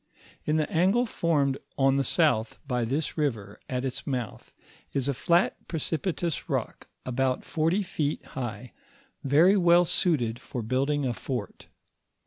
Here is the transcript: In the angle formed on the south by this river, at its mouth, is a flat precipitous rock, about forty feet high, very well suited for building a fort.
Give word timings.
In 0.45 0.57
the 0.57 0.67
angle 0.71 1.05
formed 1.05 1.59
on 1.77 1.97
the 1.97 2.03
south 2.03 2.57
by 2.67 2.85
this 2.85 3.19
river, 3.19 3.59
at 3.69 3.85
its 3.85 4.07
mouth, 4.07 4.51
is 4.93 5.07
a 5.07 5.13
flat 5.13 5.67
precipitous 5.67 6.49
rock, 6.49 6.87
about 7.05 7.43
forty 7.45 7.83
feet 7.83 8.25
high, 8.25 8.73
very 9.23 9.55
well 9.55 9.85
suited 9.85 10.39
for 10.41 10.63
building 10.63 11.05
a 11.05 11.13
fort. 11.13 11.67